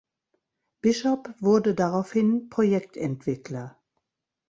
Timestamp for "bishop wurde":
0.81-1.75